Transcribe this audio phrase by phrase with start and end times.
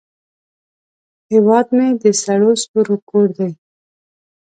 [1.31, 3.51] هیواد مې د سرو ستورو کور دی